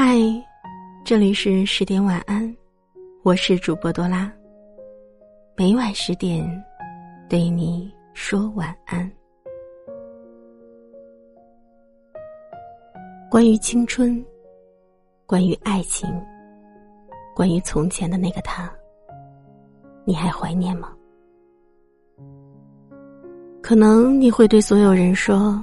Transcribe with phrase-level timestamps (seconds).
[0.00, 0.16] 嗨，
[1.04, 2.56] 这里是十点晚安，
[3.24, 4.32] 我是主播多拉。
[5.56, 6.48] 每晚十点，
[7.28, 9.10] 对你说晚安。
[13.28, 14.24] 关于青春，
[15.26, 16.08] 关于爱情，
[17.34, 18.72] 关于从前的那个他，
[20.04, 20.92] 你还怀念吗？
[23.60, 25.60] 可能你会对所有人说，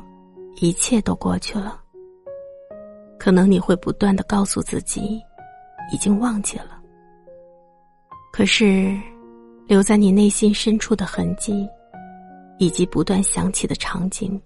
[0.57, 1.84] 一切都过去了。
[3.25, 5.19] 可能你会不断的告诉自己，
[5.91, 6.79] 已经忘记了。
[8.31, 8.95] 可是，
[9.65, 11.67] 留在你内心深处的痕迹，
[12.59, 14.39] 以及不断想起的场景，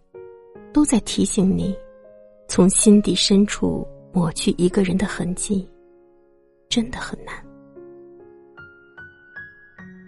[0.71, 1.77] 都在提醒你，
[2.47, 5.67] 从心底深处抹去一个人的痕迹，
[6.69, 7.35] 真的很难。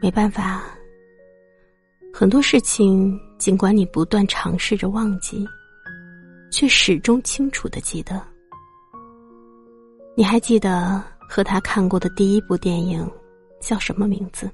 [0.01, 0.63] 没办法，
[2.13, 5.45] 很多事情，尽管你不断尝试着忘记，
[6.49, 8.31] 却始终清楚的记得。
[10.21, 13.09] 你还记得和他看过的第一部电影
[13.59, 14.47] 叫什么名字？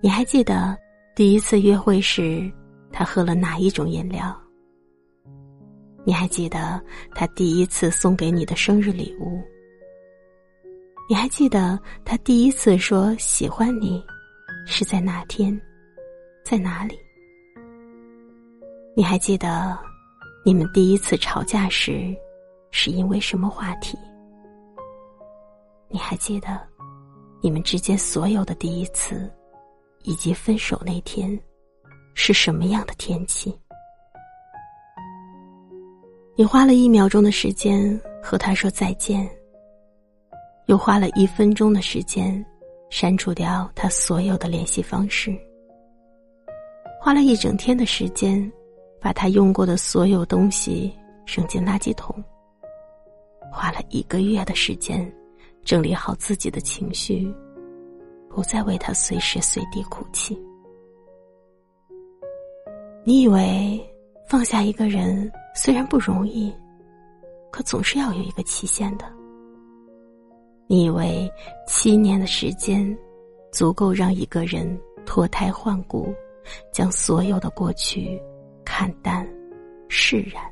[0.00, 0.78] 你还记得
[1.16, 2.48] 第一次约会时
[2.92, 4.32] 他喝了哪一种饮料？
[6.04, 6.80] 你还记得
[7.16, 9.42] 他第一次送给你的生日礼物？
[11.08, 14.00] 你还记得他第一次说喜欢你
[14.68, 15.60] 是在哪天，
[16.44, 16.96] 在哪里？
[18.94, 19.76] 你还记得
[20.44, 22.14] 你们第一次吵架时？
[22.70, 23.98] 是因为什么话题？
[25.92, 26.58] 你还记得
[27.42, 29.30] 你们之间所有的第一次，
[30.04, 31.38] 以及分手那天
[32.14, 33.54] 是什么样的天气？
[36.34, 39.28] 你花了一秒钟的时间和他说再见，
[40.64, 42.42] 又花了一分钟的时间
[42.88, 45.30] 删除掉他所有的联系方式，
[46.98, 48.50] 花了一整天的时间
[48.98, 50.90] 把他用过的所有东西
[51.26, 52.24] 扔进垃圾桶。
[53.52, 55.12] 花了一个月的时间，
[55.64, 57.32] 整理好自己的情绪，
[58.28, 60.40] 不再为他随时随地哭泣。
[63.04, 63.80] 你以为
[64.28, 66.52] 放下一个人虽然不容易，
[67.50, 69.04] 可总是要有一个期限的。
[70.66, 71.30] 你以为
[71.66, 72.96] 七年的时间
[73.52, 76.14] 足够让一个人脱胎换骨，
[76.72, 78.20] 将所有的过去
[78.64, 79.28] 看淡、
[79.88, 80.42] 释然。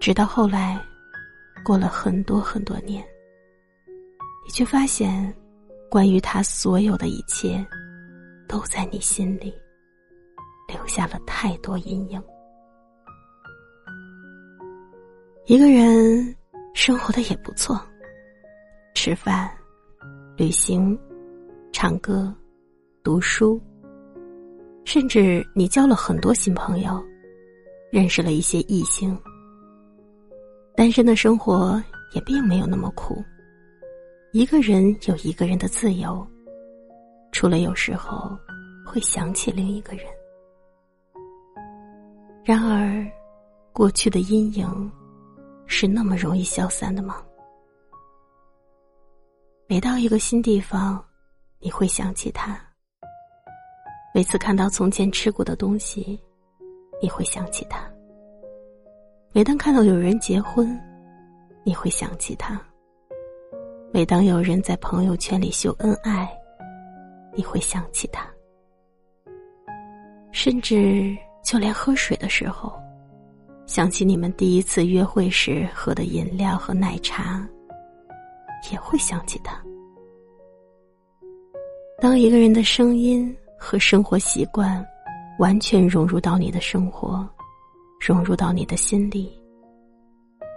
[0.00, 0.80] 直到后来，
[1.64, 3.04] 过了很多很多年，
[4.46, 5.34] 你却发现，
[5.90, 7.64] 关于他所有的一切，
[8.48, 9.52] 都在你心里
[10.66, 12.22] 留下了太多阴影。
[15.46, 16.34] 一个人
[16.74, 17.80] 生活的也不错，
[18.94, 19.50] 吃饭、
[20.36, 20.98] 旅行、
[21.72, 22.34] 唱歌、
[23.02, 23.60] 读书，
[24.84, 27.02] 甚至你交了很多新朋友，
[27.90, 29.18] 认识了一些异性。
[30.78, 31.82] 单身的生活
[32.14, 33.20] 也并没有那么苦，
[34.30, 36.24] 一个人有一个人的自由，
[37.32, 38.38] 除了有时候
[38.86, 40.06] 会想起另一个人。
[42.44, 43.04] 然而，
[43.72, 44.92] 过去的阴影
[45.66, 47.24] 是那么容易消散的吗？
[49.66, 51.04] 每到一个新地方，
[51.58, 52.54] 你会想起他；
[54.14, 56.22] 每次看到从前吃过的东西，
[57.02, 57.90] 你会想起他。
[59.38, 60.76] 每当看到有人结婚，
[61.62, 62.58] 你会想起他；
[63.92, 66.28] 每当有人在朋友圈里秀恩爱，
[67.36, 68.26] 你会想起他。
[70.32, 72.72] 甚至就连喝水的时候，
[73.64, 77.48] 想起你们第一次约会时喝的饮料和奶茶，
[78.72, 79.56] 也会想起他。
[82.00, 84.84] 当一个人的声音和生活习惯
[85.38, 87.24] 完全融入到你的生活。
[88.00, 89.38] 融入到你的心里，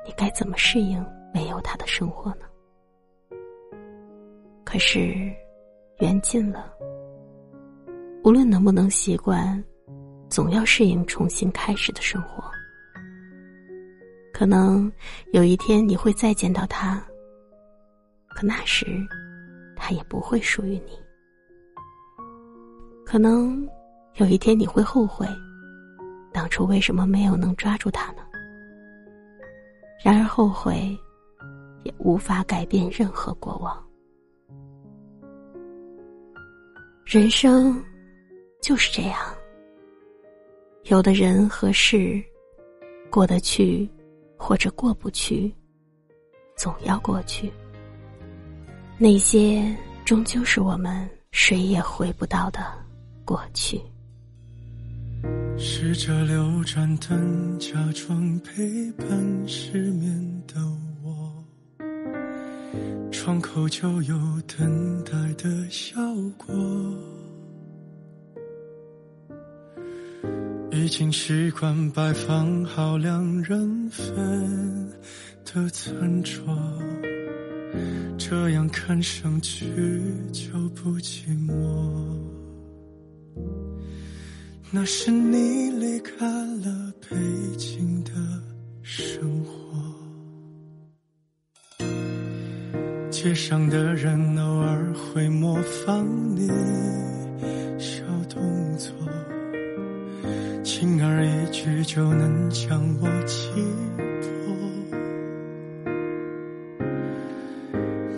[0.05, 2.45] 你该怎么适应没有他的生活呢？
[4.63, 5.29] 可是，
[5.99, 6.71] 缘尽了，
[8.23, 9.61] 无论能不能习惯，
[10.29, 12.43] 总要适应重新开始的生活。
[14.31, 14.89] 可能
[15.33, 17.03] 有一天你会再见到他，
[18.29, 18.85] 可那时，
[19.75, 20.97] 他也不会属于你。
[23.05, 23.67] 可能
[24.15, 25.27] 有一天你会后悔。
[26.41, 28.23] 当初为什么没有能抓住他呢？
[30.03, 30.97] 然而后悔，
[31.83, 33.79] 也无法改变任何过往。
[37.05, 37.79] 人生
[38.59, 39.19] 就是这样，
[40.85, 42.19] 有的人和事，
[43.11, 43.87] 过得去，
[44.35, 45.53] 或者过不去，
[46.55, 47.53] 总要过去。
[48.97, 49.63] 那些
[50.03, 52.65] 终究是我们谁也回不到的
[53.23, 53.79] 过去。
[55.57, 59.07] 试着留盏灯，假装陪伴
[59.47, 60.59] 失眠的
[61.03, 61.43] 我。
[63.11, 64.15] 窗口就有
[64.57, 65.99] 等待的效
[66.37, 66.53] 果。
[70.71, 74.89] 已经习惯摆放好两人份
[75.45, 76.43] 的餐桌，
[78.17, 79.67] 这样看上去
[80.31, 82.40] 就不寂寞。
[84.73, 87.17] 那是你离开了北
[87.57, 88.11] 京的
[88.81, 89.53] 生活，
[93.09, 96.07] 街上的人偶尔会模仿
[96.37, 96.47] 你
[97.77, 98.41] 小动
[98.77, 98.93] 作。
[100.63, 103.49] 轻而易举就能将我击
[104.21, 104.31] 破，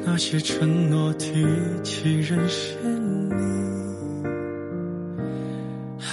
[0.05, 1.43] 那些承诺提
[1.83, 2.77] 起人是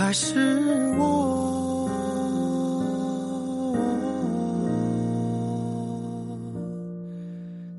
[0.01, 0.59] 还是
[0.97, 1.87] 我？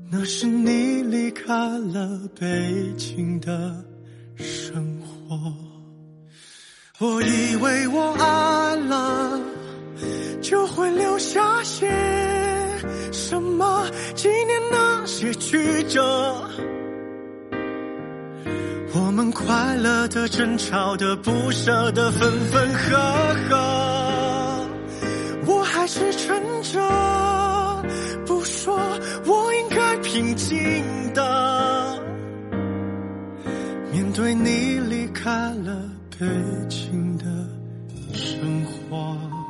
[0.08, 2.46] 那是你离开了北
[2.96, 3.84] 京的
[4.36, 5.36] 生活。
[7.00, 9.40] 我以为我爱了，
[10.40, 11.90] 就会留下些
[13.10, 13.84] 什么
[14.14, 16.48] 纪念那些曲折。
[19.04, 22.96] 我们快乐的、争吵的、不舍的、分分合
[23.48, 24.66] 合。
[25.44, 26.80] 我还是撑着
[28.24, 28.78] 不说，
[29.26, 30.54] 我应该平静
[31.12, 32.00] 的
[33.90, 35.30] 面对你离开
[35.64, 35.82] 了。
[36.18, 36.26] 北
[36.68, 37.24] 京的
[38.14, 39.41] 生活。